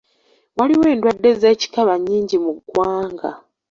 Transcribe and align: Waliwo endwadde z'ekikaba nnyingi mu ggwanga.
Waliwo 0.57 0.85
endwadde 0.93 1.29
z'ekikaba 1.41 1.93
nnyingi 1.97 2.37
mu 2.43 2.51
ggwanga. 2.57 3.29